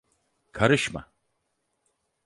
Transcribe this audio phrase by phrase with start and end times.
[0.51, 1.11] Karışma!